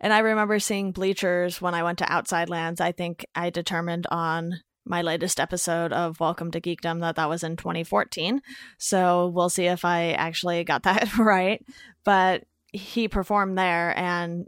[0.00, 2.80] And I remember seeing Bleachers when I went to Outside Lands.
[2.80, 7.44] I think I determined on my latest episode of Welcome to Geekdom that that was
[7.44, 8.40] in 2014.
[8.78, 11.64] So we'll see if I actually got that right.
[12.04, 14.46] But he performed there and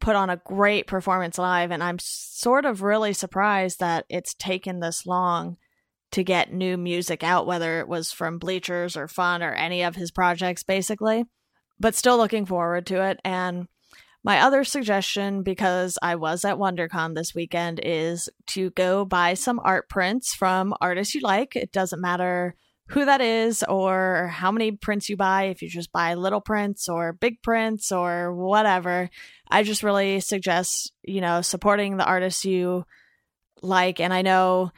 [0.00, 1.70] put on a great performance live.
[1.70, 5.56] And I'm sort of really surprised that it's taken this long
[6.12, 9.96] to get new music out, whether it was from Bleachers or Fun or any of
[9.96, 11.24] his projects, basically.
[11.78, 13.20] But still looking forward to it.
[13.24, 13.66] And
[14.26, 19.60] My other suggestion, because I was at WonderCon this weekend, is to go buy some
[19.62, 21.54] art prints from artists you like.
[21.54, 22.56] It doesn't matter
[22.88, 26.88] who that is or how many prints you buy, if you just buy little prints
[26.88, 29.10] or big prints or whatever.
[29.48, 32.84] I just really suggest, you know, supporting the artists you
[33.62, 34.00] like.
[34.00, 34.72] And I know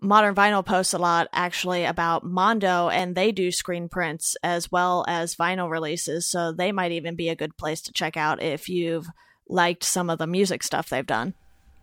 [0.00, 5.04] Modern Vinyl posts a lot actually about Mondo, and they do screen prints as well
[5.08, 6.30] as vinyl releases.
[6.30, 9.06] So they might even be a good place to check out if you've
[9.48, 11.34] liked some of the music stuff they've done.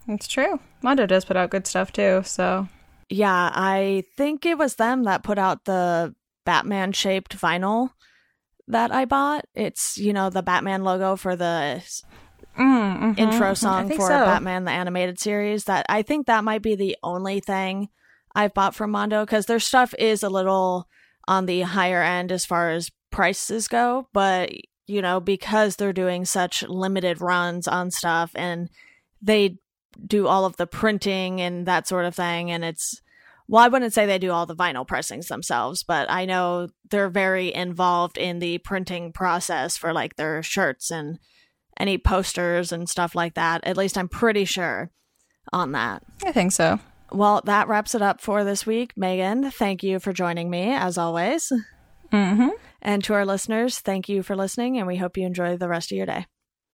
[0.07, 0.59] It's true.
[0.81, 2.21] Mondo does put out good stuff too.
[2.25, 2.67] So
[3.09, 6.13] yeah, I think it was them that put out the
[6.45, 7.91] Batman shaped vinyl
[8.67, 9.45] that I bought.
[9.53, 11.83] It's, you know, the Batman logo for the
[12.57, 13.19] mm, mm-hmm.
[13.19, 14.25] intro song for so.
[14.25, 17.89] Batman the animated series that I think that might be the only thing
[18.37, 20.87] I've bought from Mondo cuz their stuff is a little
[21.27, 24.51] on the higher end as far as prices go, but
[24.87, 28.69] you know, because they're doing such limited runs on stuff and
[29.21, 29.57] they
[30.05, 32.51] do all of the printing and that sort of thing.
[32.51, 33.01] And it's,
[33.47, 37.09] well, I wouldn't say they do all the vinyl pressings themselves, but I know they're
[37.09, 41.19] very involved in the printing process for like their shirts and
[41.79, 43.65] any posters and stuff like that.
[43.65, 44.91] At least I'm pretty sure
[45.51, 46.03] on that.
[46.25, 46.79] I think so.
[47.11, 48.91] Well, that wraps it up for this week.
[48.97, 51.51] Megan, thank you for joining me as always.
[52.11, 52.49] Mm-hmm.
[52.81, 55.91] And to our listeners, thank you for listening, and we hope you enjoy the rest
[55.91, 56.25] of your day.